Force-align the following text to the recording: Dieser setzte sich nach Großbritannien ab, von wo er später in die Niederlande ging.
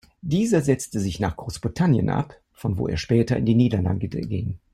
Dieser 0.23 0.61
setzte 0.63 0.99
sich 0.99 1.19
nach 1.19 1.37
Großbritannien 1.37 2.09
ab, 2.09 2.33
von 2.53 2.79
wo 2.79 2.87
er 2.87 2.97
später 2.97 3.37
in 3.37 3.45
die 3.45 3.53
Niederlande 3.53 4.07
ging. 4.07 4.57